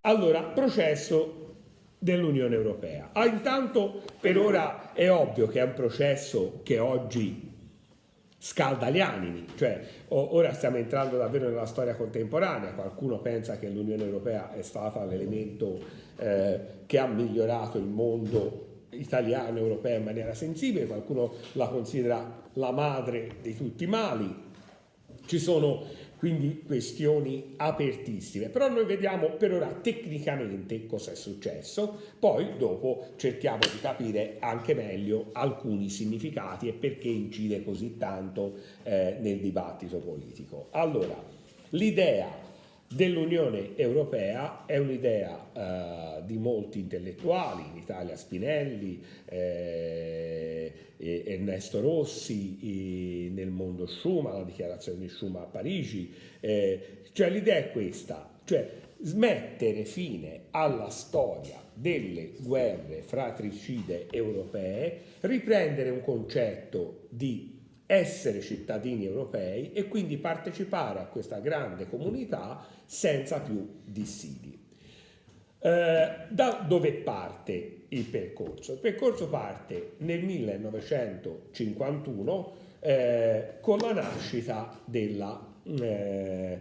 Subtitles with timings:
[0.00, 1.54] Allora, processo
[2.00, 3.10] dell'Unione Europea.
[3.12, 7.48] Ah, intanto per ora è ovvio che è un processo che oggi
[8.36, 14.02] scalda gli animi, cioè ora stiamo entrando davvero nella storia contemporanea, qualcuno pensa che l'Unione
[14.02, 15.78] Europea è stata l'elemento
[16.16, 22.37] eh, che ha migliorato il mondo italiano e europeo in maniera sensibile, qualcuno la considera
[22.54, 24.46] la madre di tutti i mali,
[25.26, 25.84] ci sono
[26.18, 33.60] quindi questioni apertissime, però noi vediamo per ora tecnicamente cosa è successo, poi dopo cerchiamo
[33.60, 40.66] di capire anche meglio alcuni significati e perché incide così tanto eh, nel dibattito politico.
[40.70, 41.22] Allora,
[41.70, 42.46] l'idea
[42.88, 53.50] dell'Unione Europea è un'idea eh, di molti intellettuali, in Italia Spinelli, eh, Ernesto Rossi, nel
[53.50, 58.68] mondo Schuman, la dichiarazione di Schuman a Parigi, eh, cioè l'idea è questa, cioè
[59.00, 67.57] smettere fine alla storia delle guerre fratricide europee, riprendere un concetto di
[67.90, 74.62] essere cittadini europei e quindi partecipare a questa grande comunità senza più dissidi.
[75.58, 78.74] Eh, da dove parte il percorso?
[78.74, 85.38] Il percorso parte nel 1951 eh, con la nascita del
[85.80, 86.58] eh,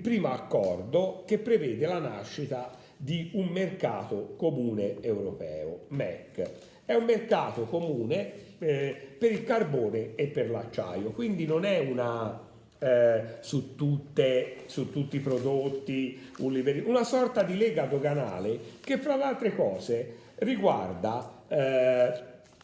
[0.00, 6.50] primo accordo che prevede la nascita di un mercato comune europeo, MEC.
[6.84, 12.48] È un mercato comune eh, per il carbone e per l'acciaio, quindi non è una
[12.78, 18.98] eh, su, tutte, su, tutti i prodotti, un livello, una sorta di lega doganale che
[18.98, 22.12] fra le altre cose riguarda eh,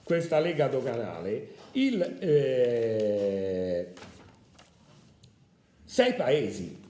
[0.02, 3.92] questa lega doganale il, eh,
[5.84, 6.84] sei paesi,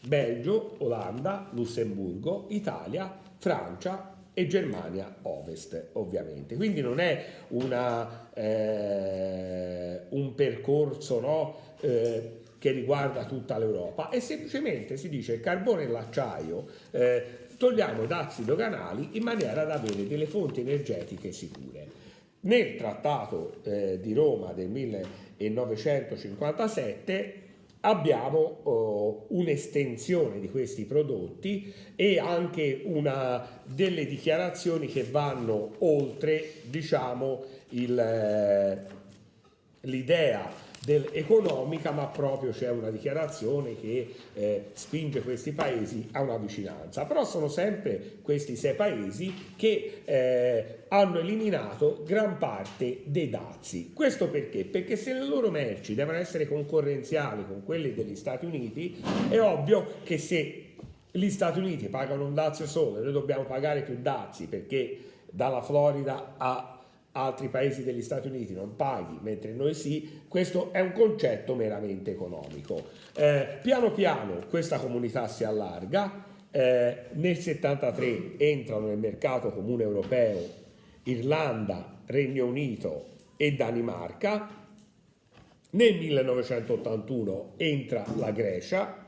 [0.00, 6.56] Belgio, Olanda, Lussemburgo, Italia, Francia, e Germania Ovest, ovviamente.
[6.56, 14.96] Quindi non è una, eh, un percorso no, eh, che riguarda tutta l'Europa, è semplicemente
[14.96, 16.66] si dice il carbone e l'acciaio.
[16.90, 22.02] Eh, togliamo i dazi doganali in maniera da avere delle fonti energetiche sicure.
[22.40, 27.43] Nel trattato eh, di Roma del 1957
[27.84, 37.44] abbiamo oh, un'estensione di questi prodotti e anche una, delle dichiarazioni che vanno oltre diciamo,
[37.70, 38.84] il, eh,
[39.82, 47.04] l'idea economica, ma proprio c'è una dichiarazione che eh, spinge questi paesi a una vicinanza.
[47.04, 53.92] Però sono sempre questi sei paesi che eh, hanno eliminato gran parte dei dazi.
[53.92, 54.64] Questo perché?
[54.64, 59.86] Perché se le loro merci devono essere concorrenziali con quelle degli Stati Uniti, è ovvio
[60.02, 60.60] che se
[61.10, 64.98] gli Stati Uniti pagano un dazio solo e noi dobbiamo pagare più dazi perché
[65.30, 66.73] dalla Florida a
[67.16, 72.10] altri paesi degli Stati Uniti non paghi, mentre noi sì, questo è un concetto meramente
[72.10, 72.82] economico.
[73.16, 80.62] Eh, piano piano questa comunità si allarga, eh, nel 73 entrano nel mercato comune europeo
[81.04, 84.62] Irlanda, Regno Unito e Danimarca,
[85.70, 89.02] nel 1981 entra la Grecia,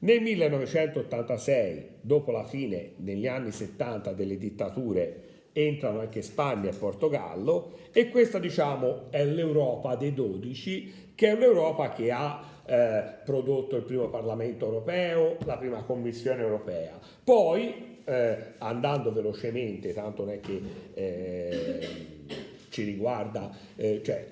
[0.00, 7.78] nel 1986, dopo la fine negli anni 70 delle dittature entrano anche Spagna e Portogallo
[7.92, 13.82] e questa diciamo è l'Europa dei 12 che è l'Europa che ha eh, prodotto il
[13.82, 16.98] primo Parlamento europeo, la prima Commissione europea.
[17.22, 20.60] Poi eh, andando velocemente, tanto non è che
[20.94, 21.88] eh,
[22.70, 24.26] ci riguarda, eh, cioè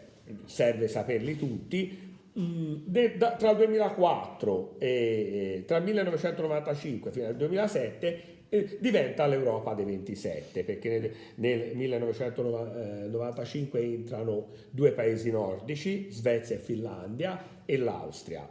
[0.44, 8.38] serve saperli tutti, de, da, tra il 2004 e tra il 1995 fino al 2007
[8.80, 17.62] diventa l'Europa dei 27, perché nel, nel 1995 entrano due paesi nordici, Svezia e Finlandia,
[17.64, 18.48] e l'Austria.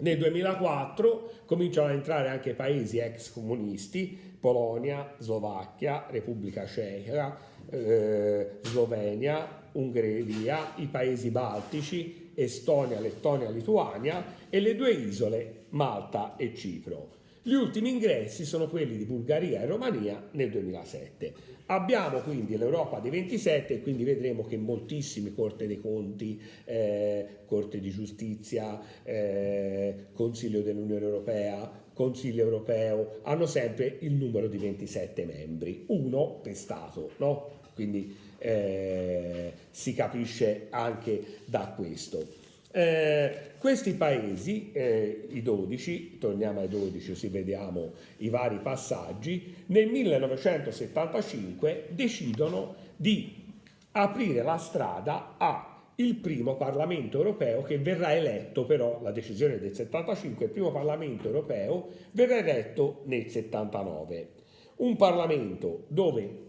[0.00, 7.36] Nel 2004 cominciano a entrare anche paesi ex comunisti, Polonia, Slovacchia, Repubblica Ceca,
[7.70, 16.54] eh, Slovenia, Ungheria, i paesi baltici, Estonia, Lettonia, Lituania e le due isole Malta e
[16.54, 17.16] Cipro.
[17.42, 21.32] Gli ultimi ingressi sono quelli di Bulgaria e Romania nel 2007.
[21.66, 27.80] Abbiamo quindi l'Europa dei 27 e quindi vedremo che moltissimi Corte dei Conti, eh, Corte
[27.80, 35.84] di Giustizia, eh, Consiglio dell'Unione Europea, Consiglio Europeo hanno sempre il numero di 27 membri,
[35.88, 37.56] uno per Stato, no?
[37.74, 42.46] Quindi eh, si capisce anche da questo.
[42.70, 49.88] Eh, questi paesi, eh, i 12, torniamo ai 12 così vediamo i vari passaggi, nel
[49.88, 53.46] 1975 decidono di
[53.92, 59.74] aprire la strada a il primo Parlamento europeo che verrà eletto però, la decisione del
[59.74, 64.28] 75, il primo Parlamento europeo verrà eletto nel 79.
[64.76, 66.46] Un Parlamento dove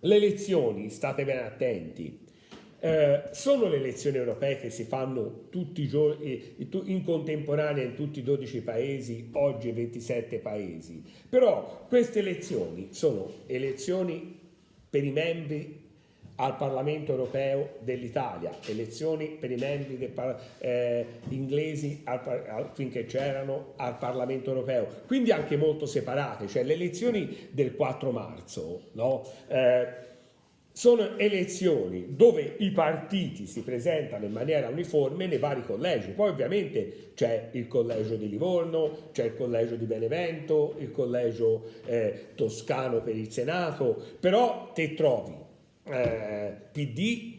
[0.00, 2.18] le elezioni, state ben attenti,
[2.82, 8.20] eh, sono le elezioni europee che si fanno tutti i giorni, in contemporanea in tutti
[8.20, 14.38] i 12 paesi, oggi 27 paesi, però queste elezioni sono elezioni
[14.88, 15.79] per i membri
[16.40, 23.74] al Parlamento europeo dell'Italia, elezioni per i membri del, eh, inglesi al, al, finché c'erano
[23.76, 29.22] al Parlamento europeo, quindi anche molto separate, cioè le elezioni del 4 marzo, no?
[29.48, 30.08] eh,
[30.72, 36.12] sono elezioni dove i partiti si presentano in maniera uniforme nei vari collegi.
[36.12, 42.28] Poi ovviamente c'è il collegio di Livorno, c'è il collegio di Benevento, il collegio eh,
[42.34, 45.48] toscano per il Senato, però te trovi
[45.84, 47.38] eh, PD,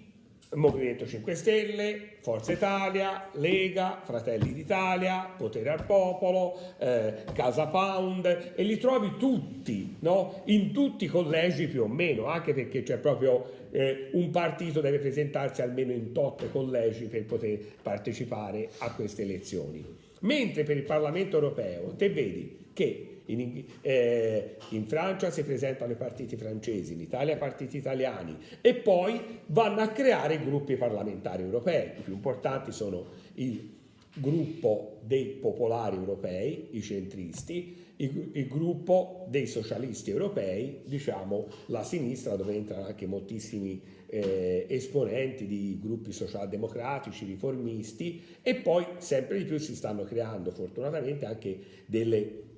[0.54, 8.64] Movimento 5 Stelle, Forza Italia, Lega, Fratelli d'Italia, Potere al Popolo, eh, Casa Pound e
[8.64, 10.42] li trovi tutti, no?
[10.46, 15.00] in tutti i collegi più o meno, anche perché c'è proprio eh, un partito deve
[15.00, 19.84] presentarsi almeno in tot collegi per poter partecipare a queste elezioni.
[20.22, 25.96] Mentre per il Parlamento europeo te vedi che in, eh, in, Francia si presentano i
[25.96, 31.92] partiti francesi, in Italia partiti italiani e poi vanno a creare i gruppi parlamentari europei.
[31.98, 33.80] I più importanti sono il
[34.14, 42.36] gruppo dei popolari europei, i centristi, il, il, gruppo dei socialisti europei, diciamo la sinistra
[42.36, 49.58] dove entrano anche moltissimi eh, esponenti di gruppi socialdemocratici, riformisti e poi sempre di più
[49.58, 52.50] si stanno creando fortunatamente anche delle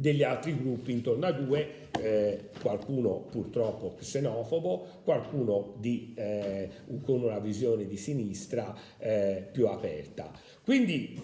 [0.00, 6.70] degli altri gruppi intorno a due, eh, qualcuno purtroppo xenofobo, qualcuno di, eh,
[7.04, 10.30] con una visione di sinistra eh, più aperta.
[10.64, 11.20] Quindi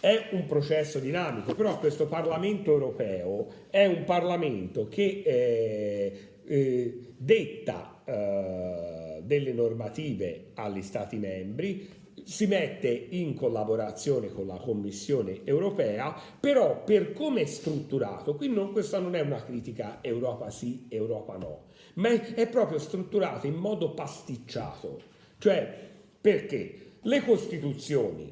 [0.00, 6.12] è un processo dinamico, però questo Parlamento europeo è un Parlamento che eh,
[6.46, 11.86] eh, detta eh, delle normative agli Stati membri,
[12.24, 18.72] si mette in collaborazione con la Commissione europea, però per come è strutturato, qui non,
[18.72, 23.54] questa non è una critica Europa sì, Europa no, ma è, è proprio strutturato in
[23.54, 25.00] modo pasticciato,
[25.38, 26.78] cioè perché?
[27.02, 28.30] Le Costituzioni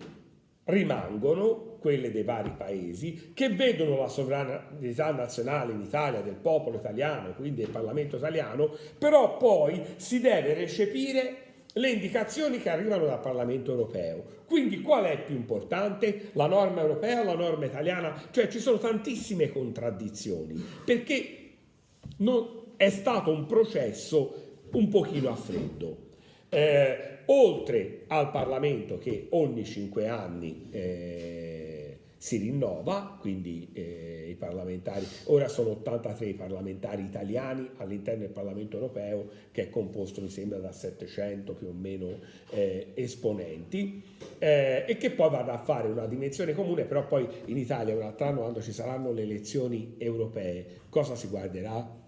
[0.65, 7.35] rimangono quelle dei vari paesi, che vedono la sovranità nazionale in Italia del popolo italiano,
[7.35, 13.71] quindi del Parlamento italiano, però poi si deve recepire le indicazioni che arrivano dal Parlamento
[13.71, 14.41] europeo.
[14.47, 16.31] Quindi qual è più importante?
[16.33, 18.29] La norma europea o la norma italiana?
[18.31, 21.39] Cioè ci sono tantissime contraddizioni, perché
[22.77, 24.35] è stato un processo
[24.73, 26.11] un pochino a freddo.
[26.49, 31.51] Eh, oltre al Parlamento che ogni cinque anni eh,
[32.23, 38.77] si rinnova, quindi eh, i parlamentari, ora sono 83 i parlamentari italiani all'interno del Parlamento
[38.77, 42.21] europeo che è composto mi sembra da 700 più o meno
[42.51, 44.00] eh, esponenti
[44.38, 48.02] eh, e che poi varrà a fare una dimensione comune, però poi in Italia un
[48.02, 52.00] altro anno quando ci saranno le elezioni europee cosa si guarderà?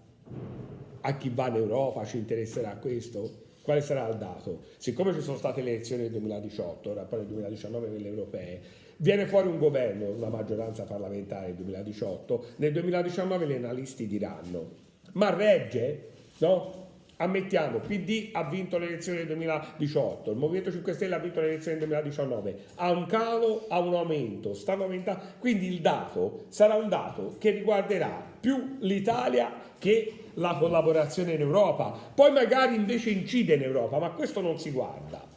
[1.01, 3.43] A chi va in Europa ci interesserà questo?
[3.65, 4.61] Quale sarà il dato?
[4.77, 8.61] Siccome ci sono state le elezioni del 2018, ora poi nel 2019 quelle europee,
[8.97, 14.69] Viene fuori un governo, una maggioranza parlamentare nel 2018, nel 2019 gli analisti diranno,
[15.13, 16.11] ma regge?
[16.37, 16.83] No?
[17.17, 21.47] Ammettiamo, PD ha vinto le elezioni del 2018, il Movimento 5 Stelle ha vinto le
[21.47, 26.75] elezioni del 2019, ha un calo, ha un aumento, stanno aumentando, quindi il dato sarà
[26.75, 33.55] un dato che riguarderà più l'Italia che la collaborazione in Europa, poi magari invece incide
[33.55, 35.33] in Europa, ma questo non si guarda.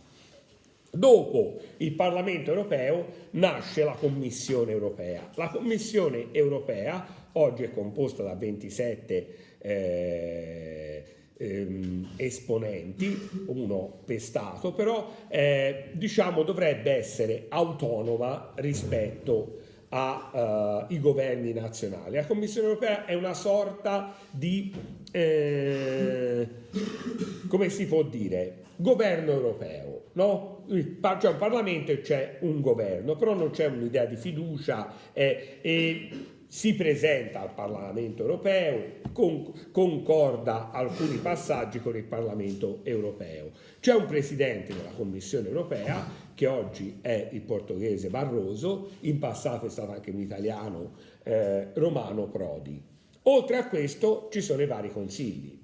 [0.90, 5.28] Dopo il Parlamento europeo nasce la Commissione europea.
[5.34, 9.26] La Commissione europea oggi è composta da 27
[9.58, 11.04] eh,
[11.36, 21.52] ehm, esponenti, uno per Stato, però eh, diciamo dovrebbe essere autonoma rispetto ai uh, governi
[21.52, 22.16] nazionali.
[22.16, 24.74] La Commissione europea è una sorta di,
[25.10, 26.48] eh,
[27.48, 30.64] come si può dire, governo europeo, no?
[30.68, 36.10] C'è un Parlamento e c'è un governo, però non c'è un'idea di fiducia eh, e
[36.48, 43.50] si presenta al Parlamento europeo, con, concorda alcuni passaggi con il Parlamento europeo.
[43.80, 49.70] C'è un presidente della Commissione europea che oggi è il portoghese Barroso, in passato è
[49.70, 50.92] stato anche un italiano
[51.24, 52.80] eh, Romano Prodi.
[53.24, 55.58] Oltre a questo ci sono i vari consigli.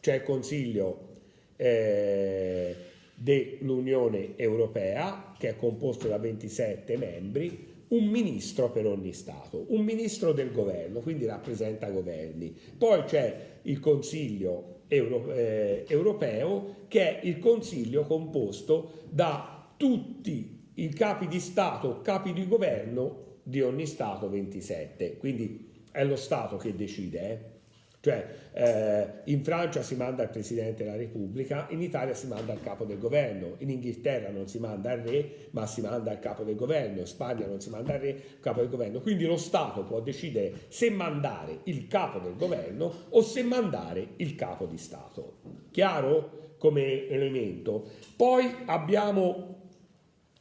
[0.00, 1.08] C'è il Consiglio
[1.54, 2.74] eh,
[3.14, 10.32] dell'Unione Europea che è composto da 27 membri, un ministro per ogni Stato, un ministro
[10.32, 12.54] del governo, quindi rappresenta governi.
[12.76, 20.88] Poi c'è il Consiglio Euro, eh, europeo, che è il Consiglio composto da tutti i
[20.90, 25.16] capi di Stato, capi di governo di ogni Stato 27.
[25.16, 27.20] Quindi è lo Stato che decide.
[27.20, 27.59] Eh?
[28.02, 32.62] Cioè eh, in Francia si manda il Presidente della Repubblica, in Italia si manda il
[32.62, 36.42] capo del governo, in Inghilterra non si manda il re ma si manda il capo
[36.42, 39.00] del governo, in Spagna non si manda il re, il capo del governo.
[39.00, 44.34] Quindi lo Stato può decidere se mandare il capo del governo o se mandare il
[44.34, 45.36] capo di Stato.
[45.70, 47.86] Chiaro come elemento?
[48.16, 49.58] Poi abbiamo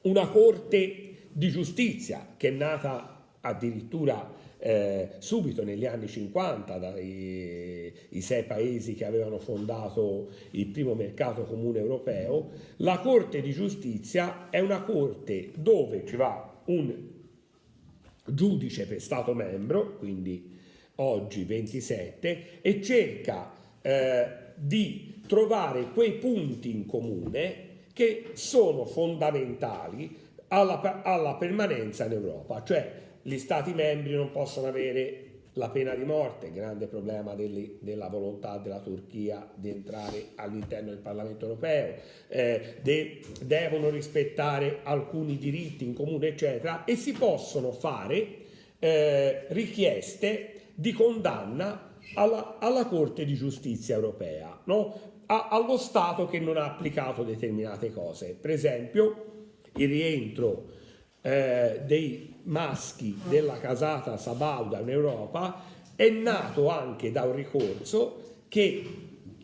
[0.04, 8.22] una Corte di Giustizia che è nata addirittura eh, subito negli anni 50 dai i
[8.22, 14.60] sei paesi che avevano fondato il primo mercato comune europeo, la Corte di Giustizia è
[14.60, 17.08] una corte dove ci va un
[18.26, 20.58] giudice per Stato membro, quindi
[20.96, 23.52] oggi 27, e cerca
[23.82, 32.64] eh, di trovare quei punti in comune che sono fondamentali alla, alla permanenza in Europa,
[32.64, 38.08] cioè gli Stati membri non possono avere la pena di morte, grande problema delle, della
[38.08, 41.94] volontà della Turchia di entrare all'interno del Parlamento europeo,
[42.28, 48.38] eh, de, devono rispettare alcuni diritti in comune, eccetera, e si possono fare
[48.80, 55.18] eh, richieste di condanna alla, alla, Corte di Giustizia europea, no?
[55.28, 58.36] A, allo Stato che non ha applicato determinate cose.
[58.40, 59.26] Per esempio,
[59.76, 60.78] il rientro
[61.22, 65.64] eh, dei maschi della casata Sabauda in Europa
[65.96, 68.84] è nato anche da un ricorso che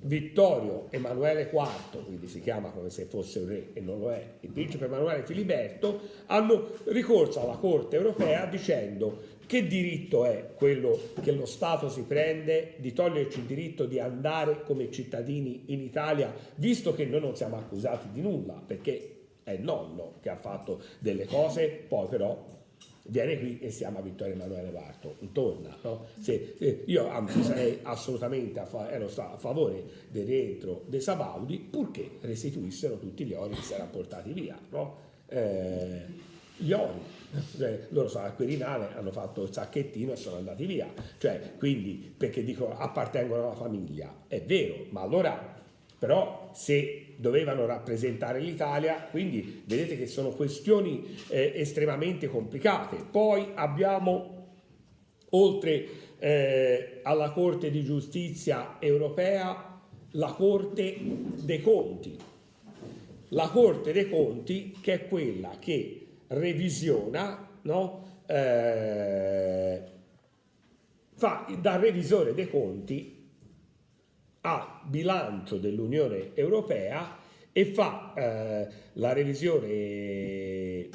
[0.05, 4.23] Vittorio Emanuele IV, quindi si chiama come se fosse un re e non lo è,
[4.41, 11.31] il principe Emanuele Filiberto, hanno ricorso alla Corte europea dicendo che diritto è quello che
[11.31, 16.93] lo Stato si prende di toglierci il diritto di andare come cittadini in Italia, visto
[16.93, 19.14] che noi non siamo accusati di nulla, perché
[19.45, 22.53] è il nonno che ha fatto delle cose, poi però
[23.07, 25.77] viene qui e si chiama Vittorio Emanuele Varto, torna.
[25.83, 26.07] No?
[26.19, 32.17] Se, eh, io anzi sarei assolutamente a, fa- a favore del rientro dei Sabaudi purché
[32.21, 34.57] restituissero tutti gli ori che si erano portati via.
[34.71, 34.97] No?
[35.27, 36.23] Eh,
[36.57, 36.99] gli ori,
[37.55, 40.91] cioè, loro sono al Quirinale, hanno fatto il sacchettino e sono andati via.
[41.19, 45.63] Cioè, quindi, perché dicono appartengono alla famiglia, è vero, ma allora
[46.05, 52.97] però se dovevano rappresentare l'Italia, quindi vedete che sono questioni eh, estremamente complicate.
[53.09, 54.49] Poi abbiamo,
[55.31, 55.87] oltre
[56.19, 59.81] eh, alla Corte di Giustizia europea,
[60.11, 60.95] la Corte
[61.41, 62.15] dei Conti.
[63.29, 68.21] La Corte dei Conti che è quella che revisiona, no?
[68.27, 69.81] eh,
[71.15, 73.14] fa da revisore dei conti
[74.45, 77.17] a bilancio dell'Unione Europea
[77.51, 80.87] e fa eh, la revisione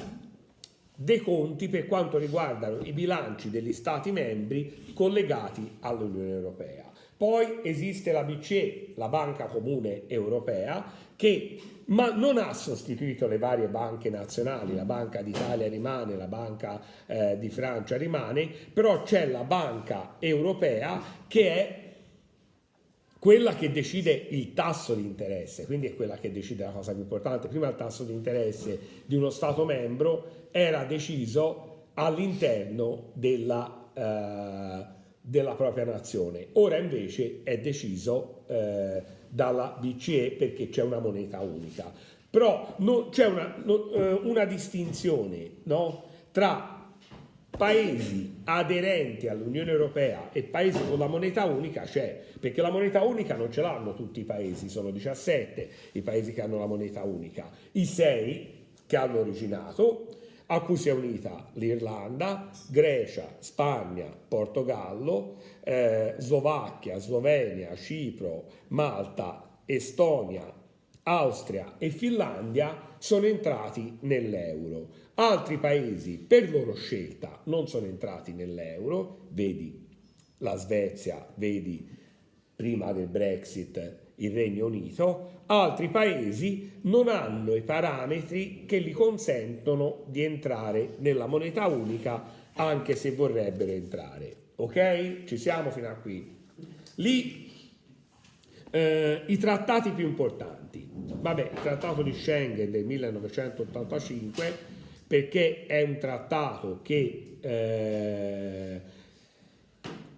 [0.95, 6.89] dei conti per quanto riguardano i bilanci degli Stati membri collegati all'Unione Europea.
[7.17, 10.83] Poi esiste la BCE, la Banca Comune Europea,
[11.17, 16.81] che ma non ha sostituito le varie banche nazionali, la Banca d'Italia rimane, la Banca
[17.05, 21.80] eh, di Francia rimane, però c'è la Banca Europea che è
[23.21, 27.01] quella che decide il tasso di interesse, quindi è quella che decide la cosa più
[27.01, 27.49] importante.
[27.49, 34.85] Prima il tasso di interesse di uno Stato membro era deciso all'interno della, eh,
[35.21, 41.93] della propria nazione, ora invece è deciso eh, dalla BCE perché c'è una moneta unica.
[42.27, 46.80] Però no, c'è una, no, eh, una distinzione no, tra
[47.61, 53.35] paesi aderenti all'Unione Europea e paesi con la moneta unica c'è, perché la moneta unica
[53.35, 57.51] non ce l'hanno tutti i paesi, sono 17 i paesi che hanno la moneta unica,
[57.73, 60.07] i 6 che hanno originato,
[60.47, 70.51] a cui si è unita l'Irlanda, Grecia, Spagna, Portogallo, eh, Slovacchia, Slovenia, Cipro, Malta, Estonia,
[71.03, 74.89] Austria e Finlandia sono entrati nell'euro.
[75.15, 79.87] Altri paesi per loro scelta non sono entrati nell'euro, vedi
[80.37, 81.87] la Svezia, vedi
[82.55, 90.03] prima del Brexit il Regno Unito, altri paesi non hanno i parametri che gli consentono
[90.07, 94.35] di entrare nella moneta unica anche se vorrebbero entrare.
[94.57, 95.23] Ok?
[95.25, 96.39] Ci siamo fino a qui.
[96.95, 97.49] Lì
[98.69, 100.60] eh, i trattati più importanti.
[101.19, 108.81] Vabbè, il trattato di Schengen del 1985 perché è un trattato che eh,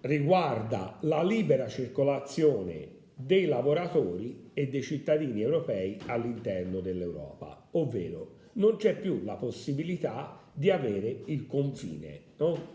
[0.02, 8.96] riguarda la libera circolazione dei lavoratori e dei cittadini europei all'interno dell'Europa, ovvero non c'è
[8.96, 12.72] più la possibilità di avere il confine, no?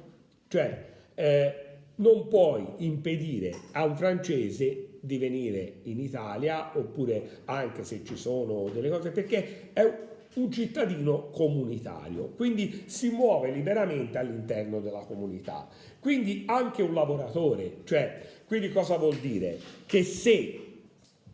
[0.47, 0.85] Cioè
[1.15, 1.53] eh,
[1.95, 8.69] non puoi impedire a un francese di venire in Italia oppure anche se ci sono
[8.69, 15.67] delle cose perché è un cittadino comunitario, quindi si muove liberamente all'interno della comunità.
[15.99, 19.57] Quindi anche un lavoratore, cioè, quindi cosa vuol dire?
[19.85, 20.59] Che se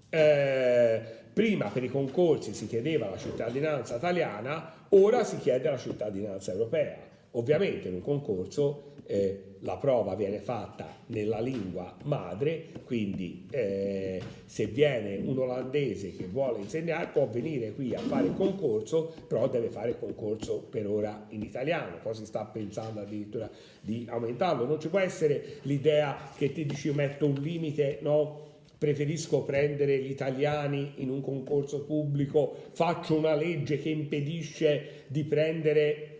[0.09, 1.01] eh,
[1.33, 6.97] prima per i concorsi si chiedeva la cittadinanza italiana, ora si chiede la cittadinanza europea.
[7.31, 14.67] Ovviamente in un concorso eh, la prova viene fatta nella lingua madre, quindi eh, se
[14.67, 19.69] viene un olandese che vuole insegnare può venire qui a fare il concorso, però deve
[19.69, 23.49] fare il concorso per ora in italiano, poi si sta pensando addirittura
[23.81, 28.43] di aumentarlo, non ci può essere l'idea che ti dici metto un limite, no?
[28.77, 36.14] preferisco prendere gli italiani in un concorso pubblico, faccio una legge che impedisce di prendere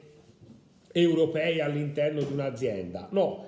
[0.97, 3.09] europei all'interno di un'azienda.
[3.11, 3.45] No,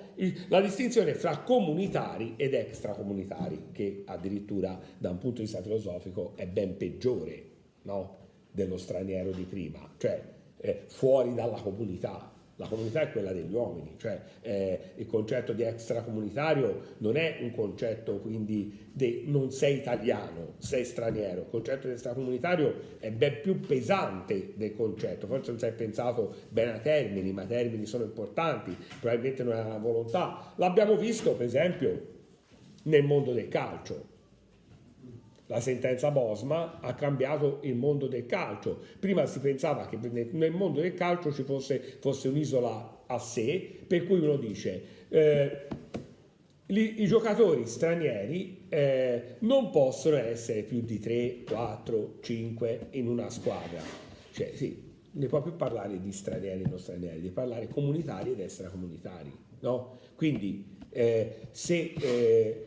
[0.49, 6.45] la distinzione fra comunitari ed extracomunitari, che addirittura da un punto di vista filosofico è
[6.45, 7.43] ben peggiore
[7.83, 8.17] no,
[8.51, 10.21] dello straniero di prima, cioè
[10.57, 12.33] eh, fuori dalla comunità.
[12.59, 17.51] La comunità è quella degli uomini, cioè eh, il concetto di extracomunitario non è un
[17.51, 21.41] concetto quindi di non sei italiano, sei straniero.
[21.41, 26.73] Il concetto di extracomunitario è ben più pesante del concetto, forse non è pensato bene
[26.73, 30.53] a termini, ma termini sono importanti, probabilmente non è una volontà.
[30.55, 32.15] L'abbiamo visto per esempio
[32.83, 34.15] nel mondo del calcio
[35.47, 38.79] la sentenza Bosma ha cambiato il mondo del calcio.
[38.99, 44.05] Prima si pensava che nel mondo del calcio ci fosse, fosse un'isola a sé, per
[44.05, 45.67] cui uno dice eh,
[46.67, 53.29] i, i, giocatori stranieri eh, non possono essere più di 3, 4, 5 in una
[53.29, 53.81] squadra.
[54.31, 58.41] Cioè, sì, ne può più parlare di stranieri e non stranieri, di parlare comunitari ed
[58.41, 59.31] extracomunitari.
[59.61, 59.99] No?
[60.15, 62.65] Quindi eh, se eh,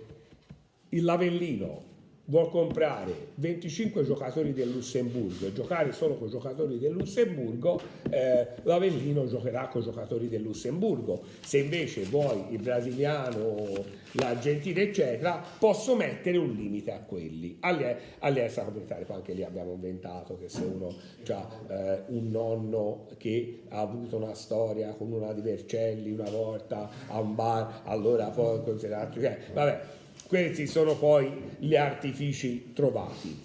[0.88, 1.88] il Lavellino
[2.30, 8.46] vuol comprare 25 giocatori del Lussemburgo e giocare solo con i giocatori del Lussemburgo, eh,
[8.62, 11.22] l'Avellino giocherà con i giocatori del Lussemburgo.
[11.40, 13.66] Se invece vuoi il brasiliano,
[14.12, 17.56] l'argentino, eccetera, posso mettere un limite a quelli.
[17.60, 20.94] Agli extracomunitari, poi anche lì abbiamo inventato che se uno
[21.28, 26.88] ha eh, un nonno che ha avuto una storia con una di Vercelli una volta
[27.08, 29.98] a un bar, allora poi considerato, cioè, vabbè,
[30.30, 33.36] questi sono poi gli artifici trovati.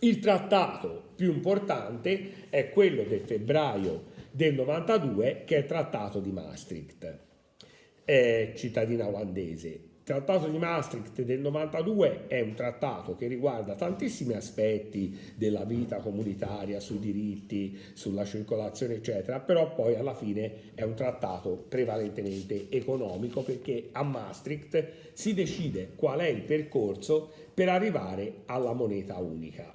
[0.00, 6.32] Il trattato più importante è quello del febbraio del 92 che è il trattato di
[6.32, 7.18] Maastricht,
[8.04, 9.87] è cittadina olandese.
[10.08, 16.80] Trattato di Maastricht del 92 è un trattato che riguarda tantissimi aspetti della vita comunitaria,
[16.80, 23.90] sui diritti, sulla circolazione, eccetera, però poi alla fine è un trattato prevalentemente economico perché
[23.92, 29.66] a Maastricht si decide qual è il percorso per arrivare alla moneta unica.